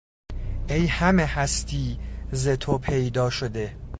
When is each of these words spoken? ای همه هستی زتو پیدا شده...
ای 0.69 0.85
همه 0.87 1.23
هستی 1.25 1.99
زتو 2.31 2.77
پیدا 2.77 3.29
شده... 3.29 3.75